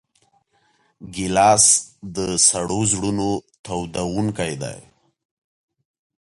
ګیلاس 1.13 1.65
د 2.15 2.17
سړو 2.47 2.81
زړونو 2.91 3.29
تودوونکی 3.65 4.53
دی. 4.61 4.79